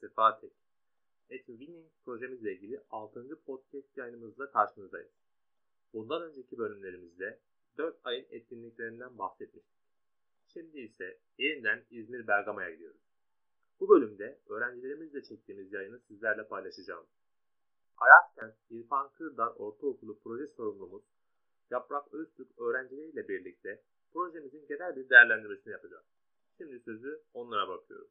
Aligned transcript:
Sefa 0.00 0.40
Tek. 0.40 0.52
Etwinning 1.30 1.86
projemizle 2.04 2.52
ilgili 2.52 2.80
6. 2.90 3.40
podcast 3.46 3.96
yayınımızda 3.96 4.50
karşınızdayız. 4.50 5.12
Bundan 5.92 6.22
önceki 6.22 6.58
bölümlerimizde 6.58 7.40
4 7.78 7.96
ayın 8.04 8.26
etkinliklerinden 8.30 9.18
bahsetmiştik. 9.18 9.80
Şimdi 10.46 10.80
ise 10.80 11.18
yeniden 11.38 11.84
İzmir 11.90 12.26
Bergama'ya 12.26 12.70
gidiyoruz. 12.70 13.00
Bu 13.80 13.88
bölümde 13.88 14.38
öğrencilerimizle 14.48 15.22
çektiğimiz 15.22 15.72
yayını 15.72 16.00
sizlerle 16.00 16.48
paylaşacağım. 16.48 17.06
Ayakkent 17.96 18.54
İrfan 18.70 19.12
Kırdar 19.12 19.48
Ortaokulu 19.56 20.18
proje 20.18 20.46
sorumlumuz 20.46 21.02
Yaprak 21.70 22.14
Öztürk 22.14 22.58
öğrencileriyle 22.58 23.28
birlikte 23.28 23.82
projemizin 24.12 24.66
genel 24.66 24.96
bir 24.96 25.08
değerlendirmesini 25.08 25.72
yapacağız. 25.72 26.04
Şimdi 26.58 26.80
sözü 26.80 27.22
onlara 27.34 27.68
bakıyorum. 27.68 28.10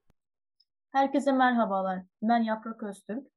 Herkese 0.92 1.32
merhabalar. 1.32 2.00
Ben 2.22 2.44
Yaprak 2.44 2.84
Öztürk. 2.84 3.28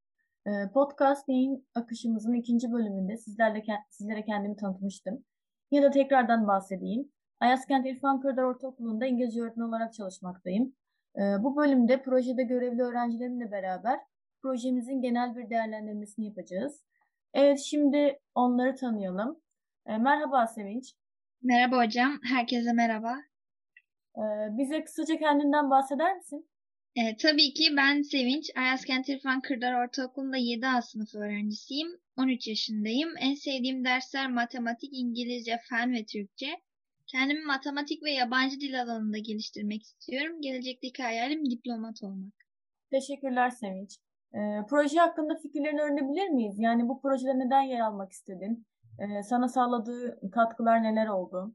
Ee, 0.47 0.51
podcast 0.75 1.29
yayın 1.29 1.67
akışımızın 1.75 2.33
ikinci 2.33 2.73
bölümünde 2.73 3.17
sizlerle 3.17 3.63
sizlere 3.91 4.25
kendimi 4.25 4.57
tanıtmıştım. 4.57 5.25
Ya 5.71 5.83
da 5.83 5.91
tekrardan 5.91 6.47
bahsedeyim. 6.47 7.13
Ayaskent 7.41 7.87
İrfan 7.87 8.21
Kırdar 8.21 8.43
Ortaokulu'nda 8.43 9.07
İngilizce 9.07 9.41
öğretmen 9.41 9.65
olarak 9.65 9.95
çalışmaktayım. 9.95 10.75
Ee, 11.17 11.21
bu 11.21 11.57
bölümde 11.57 12.03
projede 12.03 12.43
görevli 12.43 12.83
öğrencilerimle 12.83 13.51
beraber 13.53 14.01
projemizin 14.43 15.01
genel 15.01 15.37
bir 15.37 15.51
değerlendirmesini 15.51 16.27
yapacağız. 16.27 16.85
Evet 17.35 17.59
şimdi 17.59 18.19
onları 18.35 18.77
tanıyalım. 18.77 19.41
Ee, 19.87 19.99
merhaba 19.99 20.47
Sevinç. 20.47 20.95
Merhaba 21.43 21.85
hocam. 21.85 22.13
Herkese 22.35 22.73
merhaba. 22.73 23.15
Bize 24.51 24.85
kısaca 24.85 25.17
kendinden 25.19 25.71
bahseder 25.71 26.17
misin? 26.17 26.49
E, 26.97 27.17
tabii 27.17 27.55
ki 27.55 27.77
ben 27.77 28.03
Sevinç. 28.03 28.51
Ayaskent 28.57 29.09
İrfan 29.09 29.41
Kırdar 29.41 29.85
Ortaokulu'nda 29.85 30.39
7A 30.39 30.83
sınıf 30.83 31.15
öğrencisiyim. 31.15 31.89
13 32.17 32.49
yaşındayım. 32.49 33.11
En 33.21 33.35
sevdiğim 33.35 33.85
dersler 33.85 34.31
matematik, 34.31 34.91
İngilizce, 34.93 35.59
fen 35.69 35.93
ve 35.93 36.05
Türkçe. 36.05 36.47
Kendimi 37.07 37.45
matematik 37.45 38.03
ve 38.03 38.11
yabancı 38.11 38.61
dil 38.61 38.83
alanında 38.83 39.19
geliştirmek 39.19 39.83
istiyorum. 39.83 40.41
Gelecekteki 40.41 41.03
hayalim 41.03 41.51
diplomat 41.51 42.03
olmak. 42.03 42.33
Teşekkürler 42.91 43.51
Sevinç. 43.51 43.97
E, 44.35 44.41
proje 44.71 44.99
hakkında 44.99 45.35
fikirlerini 45.43 45.81
öğrenebilir 45.81 46.29
miyiz? 46.29 46.55
Yani 46.59 46.89
bu 46.89 47.01
projede 47.01 47.39
neden 47.39 47.63
yer 47.63 47.81
almak 47.81 48.13
istedin? 48.13 48.67
E, 48.99 49.23
sana 49.23 49.49
sağladığı 49.49 50.21
katkılar 50.33 50.83
neler 50.83 51.07
oldu? 51.07 51.55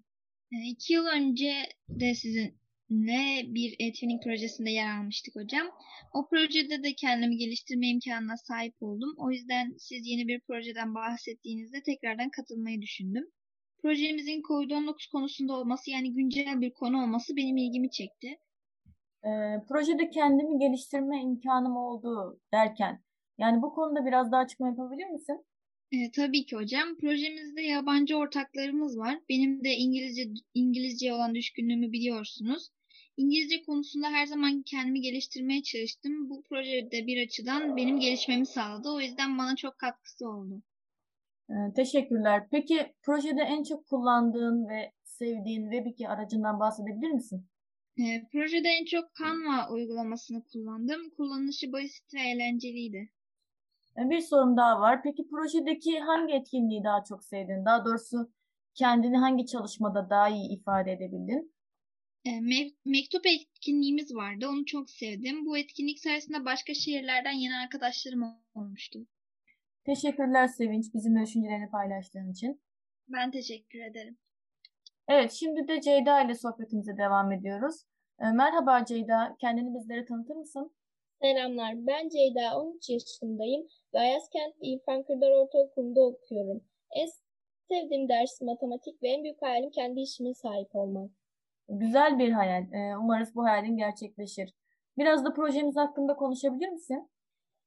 E, 0.52 0.56
iki 0.70 0.94
yıl 0.94 1.06
önce 1.06 1.54
de 1.90 2.16
sizin 2.16 2.58
ne 2.90 3.44
bir 3.48 3.76
etkinlik 3.80 4.24
projesinde 4.24 4.70
yer 4.70 5.00
almıştık 5.00 5.36
hocam. 5.36 5.68
O 6.14 6.28
projede 6.28 6.84
de 6.84 6.94
kendimi 6.94 7.38
geliştirme 7.38 7.88
imkanına 7.88 8.38
sahip 8.38 8.76
oldum. 8.82 9.16
O 9.18 9.32
yüzden 9.32 9.76
siz 9.78 10.08
yeni 10.08 10.28
bir 10.28 10.40
projeden 10.40 10.96
bahsettiğinizde 10.96 11.84
tekrardan 11.84 12.30
katılmayı 12.30 12.82
düşündüm. 12.82 13.28
Projemizin 13.82 14.42
COVID-19 14.42 15.12
konusunda 15.12 15.54
olması 15.54 15.92
yani 15.92 16.14
güncel 16.14 16.62
bir 16.62 16.74
konu 16.74 17.04
olması 17.04 17.36
benim 17.36 17.58
ilgimi 17.58 17.92
çekti. 17.92 18.28
E, 19.24 19.32
projede 19.70 20.10
kendimi 20.10 20.60
geliştirme 20.60 21.22
imkanım 21.22 21.78
oldu 21.78 22.40
derken 22.54 23.04
yani 23.38 23.62
bu 23.62 23.74
konuda 23.74 24.06
biraz 24.06 24.32
daha 24.32 24.42
açıklama 24.42 24.72
yapabilir 24.72 25.08
misin? 25.08 25.46
E, 25.92 26.12
tabii 26.12 26.46
ki 26.46 26.56
hocam. 26.56 26.98
Projemizde 26.98 27.62
yabancı 27.62 28.18
ortaklarımız 28.18 28.98
var. 28.98 29.20
Benim 29.30 29.64
de 29.64 29.70
İngilizce 29.70 30.24
İngilizce 30.54 31.14
olan 31.14 31.36
düşkünlüğümü 31.36 31.92
biliyorsunuz. 31.92 32.70
İngilizce 33.18 33.64
konusunda 33.64 34.08
her 34.08 34.26
zaman 34.26 34.62
kendimi 34.62 35.02
geliştirmeye 35.02 35.64
çalıştım. 35.64 36.30
Bu 36.30 36.44
projede 36.44 37.08
bir 37.08 37.26
açıdan 37.26 37.78
benim 37.78 38.00
gelişmemi 38.00 38.46
sağladı. 38.46 38.90
O 38.90 39.00
yüzden 39.00 39.38
bana 39.38 39.56
çok 39.56 39.78
katkısı 39.78 40.30
oldu. 40.30 40.62
Ee, 41.50 41.74
teşekkürler. 41.76 42.48
Peki 42.52 42.94
projede 43.04 43.42
en 43.42 43.64
çok 43.64 43.88
kullandığın 43.88 44.70
ve 44.70 44.92
sevdiğin 45.04 45.72
Webiki 45.72 46.10
aracından 46.10 46.60
bahsedebilir 46.60 47.12
misin? 47.12 47.48
E, 48.00 48.28
projede 48.32 48.70
en 48.70 48.86
çok 48.86 49.16
Canva 49.16 49.70
uygulamasını 49.72 50.44
kullandım. 50.44 51.10
Kullanışı 51.18 51.74
basit 51.74 52.14
ve 52.14 52.20
eğlenceliydi. 52.20 53.10
Ee, 53.98 54.10
bir 54.10 54.20
sorum 54.20 54.58
daha 54.58 54.80
var. 54.80 55.04
Peki 55.04 55.28
projedeki 55.30 56.00
hangi 56.00 56.34
etkinliği 56.34 56.84
daha 56.84 57.04
çok 57.04 57.24
sevdin? 57.24 57.66
Daha 57.66 57.86
doğrusu 57.86 58.32
kendini 58.74 59.18
hangi 59.18 59.46
çalışmada 59.46 60.10
daha 60.10 60.30
iyi 60.30 60.50
ifade 60.50 60.92
edebildin? 60.92 61.57
Me 62.26 62.72
mektup 62.86 63.26
etkinliğimiz 63.26 64.16
vardı. 64.16 64.48
Onu 64.50 64.66
çok 64.66 64.90
sevdim. 64.90 65.46
Bu 65.46 65.58
etkinlik 65.58 66.00
sayesinde 66.00 66.46
başka 66.46 66.74
şehirlerden 66.74 67.32
yeni 67.32 67.56
arkadaşlarım 67.56 68.24
olmuştu. 68.56 69.00
Teşekkürler 69.86 70.48
Sevinç 70.48 70.94
bizimle 70.94 71.22
düşüncelerini 71.22 71.70
paylaştığın 71.70 72.32
için. 72.32 72.62
Ben 73.08 73.32
teşekkür 73.32 73.80
ederim. 73.80 74.18
Evet 75.08 75.32
şimdi 75.32 75.68
de 75.68 75.82
Ceyda 75.82 76.22
ile 76.22 76.36
sohbetimize 76.36 76.98
devam 76.98 77.32
ediyoruz. 77.32 77.76
Merhaba 78.20 78.86
Ceyda, 78.86 79.36
kendini 79.40 79.76
bizlere 79.76 80.06
tanıtır 80.06 80.36
mısın? 80.36 80.76
Selamlar, 81.22 81.88
ben 81.88 82.10
Ceyda, 82.10 82.60
13 82.60 82.90
yaşındayım 82.90 83.68
ve 83.94 84.00
Ayaskent 84.00 84.56
İrfan 84.62 85.04
Kırdar 85.04 85.32
Ortaokulu'nda 85.32 86.02
okuyorum. 86.02 86.64
En 86.96 87.08
sevdiğim 87.70 88.10
ders 88.10 88.42
matematik 88.42 89.04
ve 89.04 89.10
en 89.10 89.24
büyük 89.24 89.42
hayalim 89.42 89.72
kendi 89.72 90.02
işime 90.02 90.34
sahip 90.34 90.76
olmak. 90.76 91.12
Güzel 91.70 92.20
bir 92.20 92.32
hayal. 92.32 92.64
Ee, 92.74 92.98
umarız 92.98 93.36
bu 93.36 93.44
hayalin 93.44 93.78
gerçekleşir. 93.78 94.54
Biraz 94.98 95.26
da 95.26 95.34
projemiz 95.34 95.76
hakkında 95.76 96.16
konuşabilir 96.16 96.70
misin? 96.70 97.10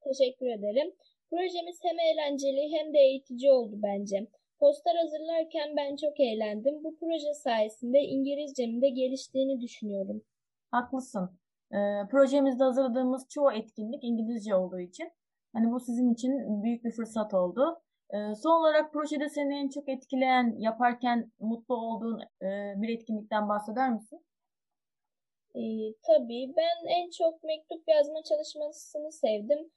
Teşekkür 0.04 0.46
ederim. 0.46 0.94
Projemiz 1.30 1.80
hem 1.82 1.98
eğlenceli 1.98 2.72
hem 2.76 2.94
de 2.94 2.98
eğitici 2.98 3.52
oldu 3.52 3.74
bence. 3.82 4.26
Poster 4.60 4.94
hazırlarken 4.94 5.76
ben 5.76 5.96
çok 5.96 6.20
eğlendim. 6.20 6.84
Bu 6.84 6.96
proje 7.00 7.34
sayesinde 7.34 7.98
İngilizcemin 7.98 8.82
de 8.82 8.88
geliştiğini 8.88 9.60
düşünüyorum. 9.60 10.22
Haklısın. 10.70 11.30
Ee, 11.72 11.76
projemizde 12.10 12.64
hazırladığımız 12.64 13.28
çoğu 13.28 13.52
etkinlik 13.52 14.04
İngilizce 14.04 14.54
olduğu 14.54 14.80
için 14.80 15.12
hani 15.52 15.72
bu 15.72 15.80
sizin 15.80 16.12
için 16.14 16.62
büyük 16.62 16.84
bir 16.84 16.90
fırsat 16.90 17.34
oldu. 17.34 17.82
Ee, 18.14 18.34
son 18.34 18.60
olarak 18.60 18.92
projede 18.92 19.28
seni 19.28 19.54
en 19.54 19.68
çok 19.68 19.88
etkileyen, 19.88 20.54
yaparken 20.58 21.32
mutlu 21.40 21.74
olduğun 21.76 22.20
e, 22.42 22.48
bir 22.76 22.88
etkinlikten 22.88 23.48
bahseder 23.48 23.90
misin? 23.92 24.24
E, 25.54 25.62
tabii. 26.06 26.52
Ben 26.56 26.88
en 26.88 27.10
çok 27.10 27.44
mektup 27.44 27.82
yazma 27.88 28.22
çalışmasını 28.22 29.12
sevdim. 29.12 29.70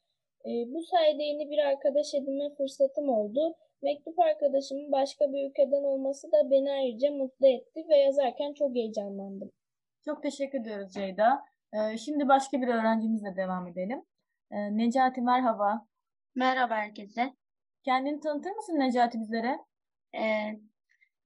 E, 0.46 0.52
bu 0.74 0.84
sayede 0.84 1.24
yeni 1.24 1.50
bir 1.50 1.58
arkadaş 1.58 2.14
edinme 2.14 2.56
fırsatım 2.58 3.10
oldu. 3.10 3.56
Mektup 3.82 4.20
arkadaşımın 4.20 4.92
başka 4.92 5.34
bir 5.34 5.50
ülkeden 5.50 5.84
olması 5.84 6.32
da 6.32 6.52
beni 6.52 6.72
ayrıca 6.72 7.12
mutlu 7.12 7.48
etti 7.48 7.86
ve 7.90 7.98
yazarken 7.98 8.54
çok 8.54 8.76
heyecanlandım. 8.76 9.52
Çok 10.06 10.24
teşekkür 10.24 10.62
ediyoruz 10.62 10.94
Ceyda. 10.94 11.44
Ee, 11.74 11.98
şimdi 11.98 12.28
başka 12.28 12.62
bir 12.62 12.68
öğrencimizle 12.68 13.36
devam 13.36 13.68
edelim. 13.68 14.04
Ee, 14.52 14.78
Necati 14.78 15.22
merhaba. 15.22 15.86
Merhaba 16.36 16.76
herkese. 16.76 17.34
Kendini 17.84 18.20
tanıtır 18.20 18.52
mısın 18.52 18.80
Necati 18.80 19.20
bizlere? 19.20 19.58
Ee, 20.16 20.60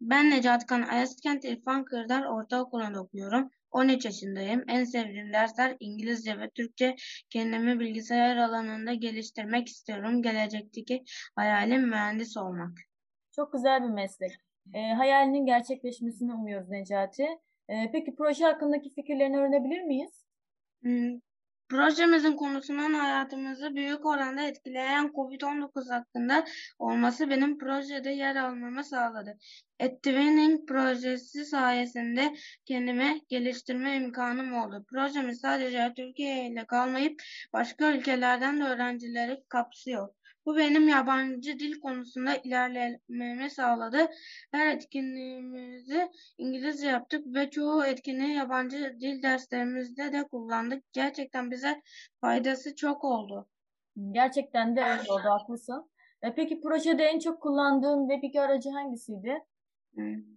ben 0.01 0.29
Necati 0.29 0.65
Kan 0.65 0.81
Ayaskent 0.81 1.45
İrfan 1.45 1.85
Kırdar 1.85 2.25
Ortaokulu'nda 2.25 3.01
okuyorum. 3.01 3.49
13 3.71 4.05
yaşındayım. 4.05 4.63
En 4.67 4.83
sevdiğim 4.83 5.33
dersler 5.33 5.77
İngilizce 5.79 6.39
ve 6.39 6.49
Türkçe. 6.49 6.95
Kendimi 7.29 7.79
bilgisayar 7.79 8.37
alanında 8.37 8.93
geliştirmek 8.93 9.67
istiyorum. 9.67 10.21
Gelecekteki 10.21 11.03
hayalim 11.35 11.89
mühendis 11.89 12.37
olmak. 12.37 12.77
Çok 13.35 13.53
güzel 13.53 13.83
bir 13.83 13.89
meslek. 13.89 14.31
E, 14.73 14.93
hayalinin 14.93 15.45
gerçekleşmesini 15.45 16.33
umuyoruz 16.33 16.69
Necati. 16.69 17.23
E, 17.69 17.91
peki 17.91 18.15
proje 18.15 18.45
hakkındaki 18.45 18.89
fikirlerini 18.89 19.37
öğrenebilir 19.37 19.81
miyiz? 19.81 20.25
Projemizin 21.69 22.35
konusunun 22.35 22.93
hayatımızı 22.93 23.75
büyük 23.75 24.05
oranda 24.05 24.41
etkileyen 24.41 25.11
COVID-19 25.15 25.93
hakkında 25.93 26.45
olması 26.79 27.29
benim 27.29 27.57
projede 27.57 28.09
yer 28.09 28.35
almamı 28.35 28.83
sağladı. 28.83 29.37
Etwinning 29.79 30.67
projesi 30.67 31.45
sayesinde 31.45 32.35
kendime 32.65 33.21
geliştirme 33.29 33.95
imkanım 33.95 34.53
oldu. 34.53 34.85
Projemiz 34.89 35.39
sadece 35.39 35.93
Türkiye 35.95 36.47
ile 36.47 36.65
kalmayıp 36.65 37.21
başka 37.53 37.91
ülkelerden 37.91 38.59
de 38.59 38.63
öğrencileri 38.63 39.43
kapsıyor. 39.49 40.16
Bu 40.47 40.57
benim 40.57 40.87
yabancı 40.87 41.59
dil 41.59 41.79
konusunda 41.79 42.35
ilerlememi 42.35 43.49
sağladı. 43.49 44.07
Her 44.51 44.75
etkinliğimizi 44.75 46.11
İngilizce 46.37 46.87
yaptık 46.87 47.25
ve 47.35 47.49
çoğu 47.49 47.85
etkinliği 47.85 48.33
yabancı 48.33 48.97
dil 49.01 49.23
derslerimizde 49.23 50.13
de 50.13 50.23
kullandık. 50.23 50.83
Gerçekten 50.93 51.51
bize 51.51 51.81
faydası 52.21 52.75
çok 52.75 53.03
oldu. 53.03 53.49
Gerçekten 54.11 54.75
de 54.75 54.81
öyle 54.81 55.11
oldu, 55.11 55.29
haklısın. 55.29 55.91
E, 56.21 56.33
peki 56.35 56.61
projede 56.61 57.03
en 57.03 57.19
çok 57.19 57.41
kullandığın 57.41 58.09
web 58.09 58.39
aracı 58.39 58.69
hangisiydi? 58.69 59.37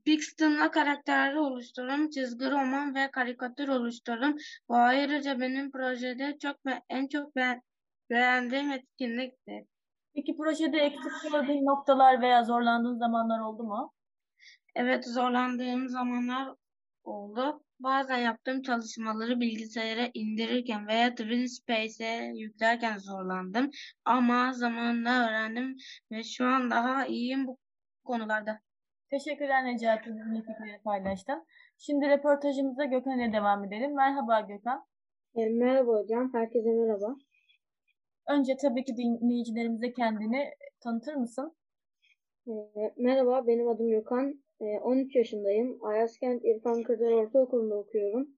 Pixton'la 0.05 0.71
karakterleri 0.71 1.39
oluşturdum. 1.39 2.11
Çizgi 2.11 2.51
roman 2.51 2.95
ve 2.95 3.11
karikatür 3.11 3.69
oluşturdum. 3.69 4.37
Bu 4.69 4.75
ayrıca 4.77 5.41
benim 5.41 5.71
projede 5.71 6.39
çok 6.43 6.67
ve 6.67 6.83
en 6.89 7.09
çok 7.09 7.37
beğendiğim 8.11 8.71
etkinlikti. 8.73 9.70
Peki 10.15 10.37
projede 10.37 10.79
eksik 10.79 11.33
gördüğün 11.33 11.67
noktalar 11.67 12.23
veya 12.23 12.45
zorlandığın 12.45 12.99
zamanlar 12.99 13.41
oldu 13.41 13.63
mu? 13.63 13.93
Evet 14.75 15.07
zorlandığım 15.07 15.89
zamanlar 15.89 16.55
oldu. 17.05 17.63
Bazen 17.79 18.19
yaptığım 18.19 18.63
çalışmaları 18.63 19.41
bilgisayara 19.41 20.11
indirirken 20.15 20.87
veya 20.87 21.15
TwinSpace'e 21.15 22.33
yüklerken 22.35 22.99
zorlandım. 22.99 23.71
Ama 24.05 24.53
zamanla 24.53 25.29
öğrendim 25.29 25.77
ve 26.11 26.23
şu 26.23 26.45
an 26.45 26.71
daha 26.71 27.07
iyiyim 27.07 27.47
bu 27.47 27.59
konularda. 28.05 28.61
Teşekkürler 29.11 29.65
Necati 29.65 30.11
bizimle 30.11 30.39
fikirleri 30.41 30.83
paylaştın. 30.85 31.47
Şimdi 31.79 32.09
röportajımıza 32.09 32.85
Gökhan 32.85 33.19
ile 33.19 33.33
devam 33.33 33.65
edelim. 33.65 33.97
Merhaba 33.97 34.41
Gökhan. 34.41 34.87
E, 35.35 35.49
merhaba 35.49 35.93
hocam, 35.93 36.35
herkese 36.35 36.71
merhaba. 36.71 37.17
Önce 38.31 38.57
tabii 38.57 38.85
ki 38.85 38.97
dinleyicilerimize 38.97 39.93
kendini 39.93 40.51
tanıtır 40.81 41.15
mısın? 41.15 41.57
E, 42.49 42.53
merhaba, 42.97 43.47
benim 43.47 43.69
adım 43.69 43.91
Gökhan. 43.91 44.43
E, 44.61 44.65
13 44.65 45.17
yaşındayım. 45.17 45.79
Ayaskent 45.85 46.45
İrfan 46.45 46.83
Kırdar 46.83 47.11
Ortaokulu'nda 47.13 47.75
okuyorum. 47.77 48.29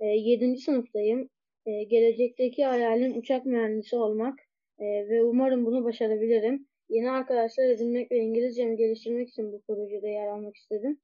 E, 0.00 0.06
7. 0.06 0.56
sınıftayım. 0.56 1.28
E, 1.66 1.84
gelecekteki 1.84 2.64
hayalim 2.64 3.18
uçak 3.18 3.46
mühendisi 3.46 3.96
olmak 3.96 4.38
e, 4.78 4.84
ve 4.84 5.24
umarım 5.24 5.66
bunu 5.66 5.84
başarabilirim. 5.84 6.66
Yeni 6.88 7.10
arkadaşlar 7.10 7.64
edinmek 7.64 8.12
ve 8.12 8.18
İngilizcemi 8.18 8.76
geliştirmek 8.76 9.28
için 9.28 9.52
bu 9.52 9.62
projede 9.62 10.08
yer 10.08 10.26
almak 10.26 10.56
istedim. 10.56 11.00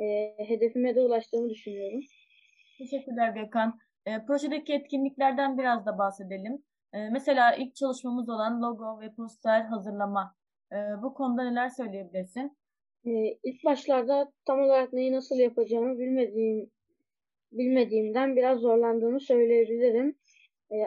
E, 0.00 0.34
hedefime 0.48 0.94
de 0.94 1.00
ulaştığımı 1.00 1.50
düşünüyorum. 1.50 2.00
Teşekkürler 2.78 3.28
Gökhan. 3.28 3.78
E, 4.06 4.26
projedeki 4.26 4.72
etkinliklerden 4.72 5.58
biraz 5.58 5.86
da 5.86 5.98
bahsedelim. 5.98 6.62
E, 6.94 7.08
mesela 7.12 7.56
ilk 7.56 7.74
çalışmamız 7.74 8.28
olan 8.28 8.62
logo 8.62 9.00
ve 9.00 9.14
poster 9.14 9.60
hazırlama. 9.60 10.34
E, 10.72 10.76
bu 11.02 11.14
konuda 11.14 11.50
neler 11.50 11.68
söyleyebilirsin? 11.68 12.56
E, 13.06 13.10
ilk 13.42 13.64
başlarda 13.64 14.32
tam 14.46 14.60
olarak 14.60 14.92
neyi 14.92 15.12
nasıl 15.12 15.36
yapacağımı 15.36 15.98
bilmediğim 15.98 16.70
bilmediğimden 17.52 18.36
biraz 18.36 18.60
zorlandığımı 18.60 19.20
söyleyebilirim. 19.20 20.16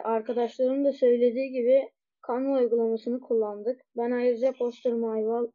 Arkadaşlarım 0.04 0.84
da 0.84 0.92
söylediği 0.92 1.52
gibi 1.52 1.88
Canva 2.28 2.58
uygulamasını 2.58 3.20
kullandık. 3.20 3.80
Ben 3.96 4.10
ayrıca 4.10 4.52
Poster 4.52 4.92
Myval 4.92 5.46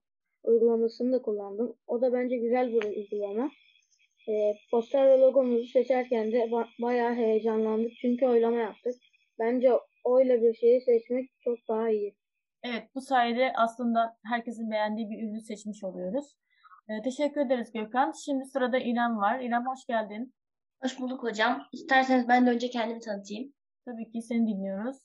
uygulamasını 0.43 1.11
da 1.13 1.21
kullandım. 1.21 1.75
O 1.87 2.01
da 2.01 2.13
bence 2.13 2.37
güzel 2.37 2.73
bir 2.73 2.83
uygulama. 2.83 3.51
E, 4.29 4.53
poster 4.71 5.09
ve 5.09 5.19
logomuzu 5.19 5.65
seçerken 5.67 6.31
de 6.31 6.51
ba 6.51 6.67
bayağı 6.81 7.15
heyecanlandık 7.15 7.91
çünkü 8.01 8.25
oylama 8.25 8.57
yaptık. 8.57 8.95
Bence 9.39 9.71
oyla 10.03 10.41
bir 10.41 10.53
şeyi 10.53 10.81
seçmek 10.81 11.29
çok 11.39 11.57
daha 11.69 11.89
iyi. 11.89 12.15
Evet, 12.63 12.89
bu 12.95 13.01
sayede 13.01 13.53
aslında 13.55 14.17
herkesin 14.25 14.71
beğendiği 14.71 15.09
bir 15.09 15.23
ürünü 15.23 15.41
seçmiş 15.41 15.83
oluyoruz. 15.83 16.35
Ee, 16.89 17.01
teşekkür 17.01 17.41
ederiz 17.41 17.71
Gökhan. 17.71 18.11
Şimdi 18.25 18.45
sırada 18.45 18.77
İrem 18.77 19.17
var. 19.17 19.39
İrem 19.39 19.65
hoş 19.65 19.85
geldin. 19.85 20.33
Hoş 20.83 20.99
bulduk 20.99 21.23
hocam. 21.23 21.67
İsterseniz 21.71 22.27
ben 22.27 22.45
de 22.45 22.49
önce 22.49 22.69
kendimi 22.69 22.99
tanıtayım. 22.99 23.53
Tabii 23.85 24.11
ki 24.11 24.21
seni 24.21 24.47
dinliyoruz. 24.47 24.97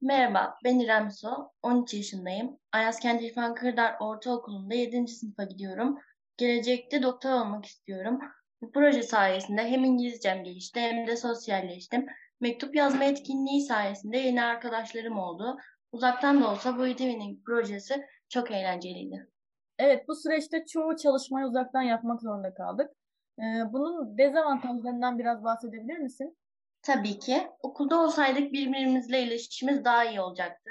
Merhaba, 0.00 0.58
ben 0.64 0.78
İrem 0.78 1.10
Su. 1.10 1.28
13 1.62 1.94
yaşındayım. 1.94 2.58
Ayaskent 2.72 3.22
İrfan 3.22 3.54
Kırdar 3.54 3.96
Ortaokulu'nda 4.00 4.74
7. 4.74 5.08
sınıfa 5.08 5.44
gidiyorum. 5.44 5.98
Gelecekte 6.36 7.02
doktor 7.02 7.30
olmak 7.30 7.66
istiyorum. 7.66 8.20
Bu 8.62 8.72
proje 8.72 9.02
sayesinde 9.02 9.70
hem 9.70 9.84
İngilizcem 9.84 10.44
gelişti 10.44 10.80
hem 10.80 11.06
de 11.06 11.16
sosyalleştim. 11.16 12.06
Mektup 12.40 12.76
yazma 12.76 13.04
etkinliği 13.04 13.60
sayesinde 13.60 14.18
yeni 14.18 14.42
arkadaşlarım 14.42 15.18
oldu. 15.18 15.58
Uzaktan 15.92 16.42
da 16.42 16.50
olsa 16.50 16.78
bu 16.78 16.86
eğitimin 16.86 17.42
projesi 17.46 18.06
çok 18.28 18.50
eğlenceliydi. 18.50 19.30
Evet, 19.78 20.08
bu 20.08 20.14
süreçte 20.14 20.64
çoğu 20.66 20.96
çalışmayı 20.96 21.46
uzaktan 21.46 21.82
yapmak 21.82 22.22
zorunda 22.22 22.54
kaldık. 22.54 22.90
Ee, 23.38 23.42
bunun 23.72 24.18
dezavantajlarından 24.18 25.18
biraz 25.18 25.44
bahsedebilir 25.44 25.98
misin? 25.98 26.38
Tabii 26.82 27.18
ki. 27.18 27.48
Okulda 27.60 28.00
olsaydık 28.00 28.52
birbirimizle 28.52 29.22
iletişimimiz 29.22 29.84
daha 29.84 30.04
iyi 30.04 30.20
olacaktı. 30.20 30.70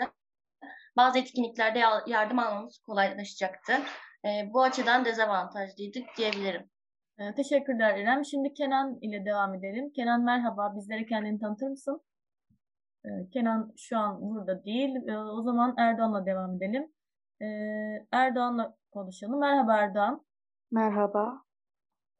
Bazı 0.97 1.19
etkinliklerde 1.19 1.79
yardım 2.07 2.39
almamız 2.39 2.79
kolaylaşacaktı. 2.79 3.73
Ee, 4.25 4.49
bu 4.53 4.63
açıdan 4.63 5.05
dezavantajlıydık 5.05 6.05
diyebilirim. 6.17 6.69
Ee, 7.19 7.33
teşekkürler 7.35 7.97
İrem. 7.97 8.25
Şimdi 8.25 8.53
Kenan 8.53 8.97
ile 9.01 9.25
devam 9.25 9.53
edelim. 9.53 9.91
Kenan 9.95 10.23
merhaba. 10.23 10.73
Bizlere 10.75 11.05
kendini 11.05 11.39
tanıtır 11.39 11.67
mısın? 11.67 12.01
Ee, 13.05 13.09
Kenan 13.33 13.73
şu 13.77 13.97
an 13.97 14.21
burada 14.21 14.63
değil. 14.65 14.95
Ee, 15.07 15.17
o 15.17 15.41
zaman 15.41 15.73
Erdoğan'la 15.77 16.25
devam 16.25 16.55
edelim. 16.55 16.91
Ee, 17.41 17.45
Erdoğan'la 18.11 18.75
konuşalım. 18.91 19.39
Merhaba 19.39 19.77
Erdoğan. 19.77 20.25
Merhaba, 20.71 21.41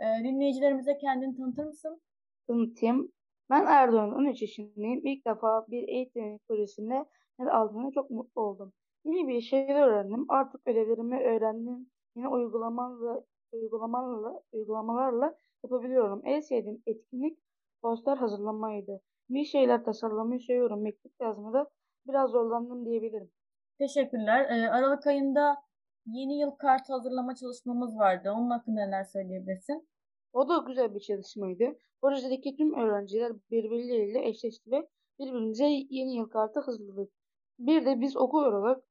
Ee, 0.02 0.24
dinleyicilerimize 0.24 0.98
kendini 0.98 1.38
tanıtır 1.38 1.64
mısın? 1.64 2.02
tanıtayım. 2.48 3.12
Ben 3.50 3.66
Erdoğan, 3.66 4.12
13 4.16 4.42
yaşındayım. 4.42 5.02
İlk 5.06 5.26
defa 5.28 5.66
bir 5.68 5.88
eğitim 5.88 6.40
projesinde 6.48 6.94
yer 7.40 7.48
aldığımda 7.48 7.92
çok 7.92 8.10
mutlu 8.12 8.42
oldum. 8.42 8.74
Yeni 9.06 9.28
bir 9.28 9.42
şeyler 9.42 9.88
öğrendim. 9.88 10.26
Artık 10.30 10.62
ödevlerimi 10.68 11.20
öğrendim. 11.24 11.90
Yine 12.16 12.28
uygulamalarla, 12.28 13.22
uygulamalarla, 13.58 14.42
uygulamalarla 14.52 15.38
yapabiliyorum. 15.64 16.22
En 16.26 16.40
sevdiğim 16.40 16.84
etkinlik 16.86 17.40
poster 17.82 18.18
hazırlamaydı. 18.18 19.02
Bir 19.30 19.46
şeyler 19.46 19.84
tasarlamayı 19.84 20.40
seviyorum. 20.40 20.82
Mektup 20.82 21.12
yazmada 21.22 21.70
biraz 22.08 22.32
zorlandım 22.32 22.86
diyebilirim. 22.86 23.32
Teşekkürler. 23.78 24.50
Ee, 24.50 24.70
Aralık 24.70 25.08
ayında 25.08 25.58
yeni 26.06 26.40
yıl 26.40 26.52
kartı 26.52 26.94
hazırlama 26.94 27.36
çalışmamız 27.36 27.98
vardı. 27.98 28.32
Onun 28.32 28.50
hakkında 28.50 28.86
neler 28.86 29.04
söyleyebilirsin? 29.04 29.88
O 30.34 30.50
da 30.50 30.58
güzel 30.68 30.96
bir 30.96 31.00
çalışmaydı. 31.00 31.78
Projedeki 32.02 32.56
tüm 32.56 32.74
öğrenciler 32.74 33.34
birbirleriyle 33.52 34.28
eşleşti 34.28 34.72
ve 34.72 34.88
birbirimize 35.20 35.66
yeni 35.90 36.16
yıl 36.16 36.30
kartı 36.30 36.60
hazırladık. 36.60 37.12
Bir 37.60 37.86
de 37.86 38.02
biz 38.02 38.18
okul 38.18 38.44
olarak 38.44 38.84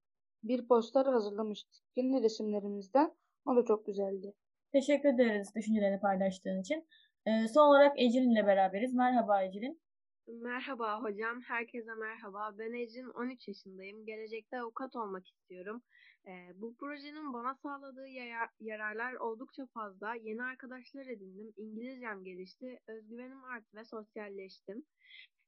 bir 0.42 0.68
poster 0.68 1.06
hazırlamıştık. 1.06 1.84
Kendi 1.94 2.22
resimlerimizden. 2.22 3.14
O 3.46 3.56
da 3.56 3.64
çok 3.64 3.86
güzeldi. 3.86 4.34
Teşekkür 4.74 5.08
ederiz 5.08 5.54
düşüncelerini 5.54 6.00
paylaştığın 6.00 6.60
için. 6.60 6.86
Ee, 7.26 7.48
son 7.48 7.68
olarak 7.68 8.00
Ecrin 8.00 8.30
ile 8.30 8.46
beraberiz. 8.46 8.94
Merhaba 8.94 9.42
Ecrin. 9.42 9.80
Merhaba 10.26 11.02
hocam, 11.02 11.40
herkese 11.40 11.94
merhaba. 11.94 12.54
Ben 12.58 12.72
Ecrin, 12.72 13.10
13 13.10 13.48
yaşındayım. 13.48 14.06
Gelecekte 14.06 14.60
avukat 14.60 14.96
olmak 14.96 15.28
istiyorum. 15.28 15.82
Ee, 16.26 16.32
bu 16.54 16.76
projenin 16.76 17.32
bana 17.32 17.54
sağladığı 17.54 18.08
yara- 18.08 18.50
yararlar 18.60 19.14
oldukça 19.14 19.66
fazla. 19.66 20.14
Yeni 20.14 20.42
arkadaşlar 20.42 21.06
edindim, 21.06 21.52
İngilizcem 21.56 22.24
gelişti, 22.24 22.80
özgüvenim 22.88 23.44
arttı 23.44 23.76
ve 23.76 23.84
sosyalleştim. 23.84 24.84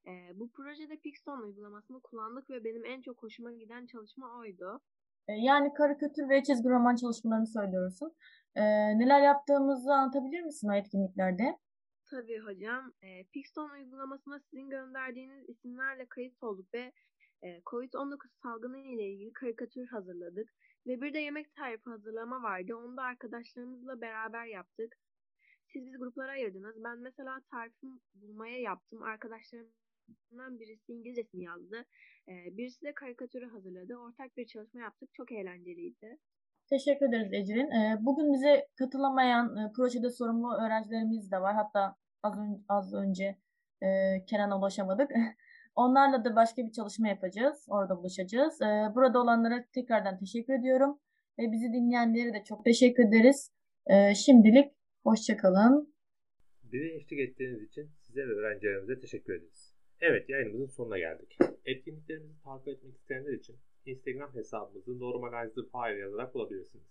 Ee, 0.07 0.31
bu 0.35 0.51
projede 0.53 0.97
Pixton 0.97 1.43
uygulamasını 1.43 2.01
kullandık 2.01 2.51
ve 2.51 2.65
benim 2.65 2.85
en 2.85 3.01
çok 3.03 3.23
hoşuma 3.23 3.53
giden 3.53 3.87
çalışma 3.87 4.39
oydu. 4.39 4.81
Ee, 5.29 5.33
yani 5.33 5.75
karikatür 5.75 6.29
ve 6.29 6.43
çizgi 6.43 6.69
roman 6.69 6.97
çalışmalarını 6.97 7.47
söylüyorsun. 7.47 8.13
Ee, 8.55 8.63
neler 8.99 9.21
yaptığımızı 9.21 9.93
anlatabilir 9.93 10.43
misin 10.43 10.69
o 10.69 10.75
etkinliklerde? 10.75 11.59
Tabii 12.11 12.39
hocam. 12.39 12.93
E, 13.03 13.25
Pixton 13.25 13.71
uygulamasına 13.71 14.41
sizin 14.41 14.71
gönderdiğiniz 14.71 15.49
isimlerle 15.49 16.07
kayıt 16.07 16.43
olduk 16.43 16.75
ve 16.75 16.93
e, 17.43 17.61
COVID-19 17.63 18.19
salgını 18.43 18.79
ile 18.79 19.03
ilgili 19.03 19.33
karikatür 19.33 19.87
hazırladık. 19.87 20.55
Ve 20.87 21.01
bir 21.01 21.15
de 21.15 21.19
yemek 21.19 21.55
tarifi 21.55 21.91
hazırlama 21.91 22.43
vardı. 22.43 22.77
Onu 22.77 22.97
da 22.97 23.03
arkadaşlarımızla 23.03 24.01
beraber 24.01 24.47
yaptık. 24.47 24.97
Siz 25.73 25.87
bizi 25.87 25.97
gruplara 25.97 26.33
ayırdınız. 26.33 26.85
Ben 26.85 26.99
mesela 26.99 27.41
tarifimi 27.51 27.99
bulmaya 28.15 28.61
yaptım. 28.61 29.03
Arkadaşlarımdan 30.09 30.61
birisi 30.61 30.93
İngilizcesini 30.93 31.45
yazdı. 31.45 31.85
E, 32.29 32.57
birisi 32.57 32.83
de 32.83 32.95
karikatürü 32.95 33.47
hazırladı. 33.47 33.97
Ortak 33.97 34.37
bir 34.37 34.47
çalışma 34.47 34.81
yaptık. 34.81 35.15
Çok 35.15 35.33
eğlenceliydi. 35.33 36.19
Teşekkür 36.71 37.09
ederiz 37.09 37.33
Ecrin. 37.33 37.71
Ee, 37.71 37.97
bugün 38.01 38.33
bize 38.33 38.67
katılamayan 38.79 39.57
e, 39.57 39.73
projede 39.77 40.11
sorumlu 40.11 40.55
öğrencilerimiz 40.55 41.31
de 41.33 41.41
var. 41.41 41.55
Hatta 41.55 41.97
az, 42.23 42.39
ön- 42.39 42.65
az 42.69 42.95
önce 42.95 43.37
e, 43.83 43.89
Kenan'a 44.27 44.59
ulaşamadık. 44.59 45.11
Onlarla 45.77 46.25
da 46.25 46.37
başka 46.37 46.63
bir 46.67 46.73
çalışma 46.73 47.09
yapacağız. 47.09 47.67
Orada 47.69 47.97
buluşacağız. 47.99 48.63
Ee, 48.63 48.95
burada 48.95 49.23
olanlara 49.23 49.65
tekrardan 49.73 50.19
teşekkür 50.19 50.55
ediyorum. 50.55 50.99
Ve 51.39 51.53
bizi 51.53 51.73
dinleyenlere 51.73 52.33
de 52.35 52.45
çok 52.45 52.65
teşekkür 52.65 53.09
ederiz. 53.09 53.53
Ee, 53.87 54.15
şimdilik 54.15 54.73
hoşça 55.03 55.37
kalın. 55.37 55.95
Bize 56.73 56.95
eşlik 56.95 57.21
ettiğiniz 57.21 57.63
için 57.63 57.91
size 58.01 58.21
ve 58.21 58.33
öğrencilerimize 58.33 59.01
teşekkür 59.01 59.35
ederiz. 59.35 59.66
Evet 60.01 60.29
yayınımızın 60.29 60.67
sonuna 60.67 60.99
geldik. 60.99 61.39
Etkinliklerimizi 61.65 62.43
takip 62.45 62.69
etmek 62.69 62.95
isteyenler 62.95 63.33
için 63.33 63.57
Instagram 63.87 64.35
hesabımızı 64.35 65.01
Normalizer 65.01 65.65
Fire 65.73 65.99
yazarak 65.99 66.35
bulabilirsiniz. 66.35 66.85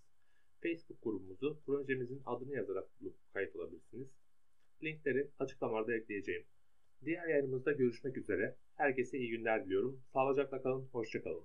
Facebook 0.62 1.02
grubumuzu 1.02 1.58
projemizin 1.66 2.22
adını 2.26 2.54
yazarak 2.54 3.00
bulup 3.00 3.14
kayıt 3.32 3.56
olabilirsiniz. 3.56 4.08
Linkleri 4.82 5.30
açıklamalarda 5.38 5.96
ekleyeceğim. 5.96 6.44
Diğer 7.04 7.28
yayınımızda 7.28 7.72
görüşmek 7.72 8.16
üzere. 8.16 8.56
Herkese 8.76 9.18
iyi 9.18 9.30
günler 9.30 9.64
diliyorum. 9.64 10.00
Sağlıcakla 10.12 10.62
kalın, 10.62 10.88
hoşçakalın. 10.92 11.44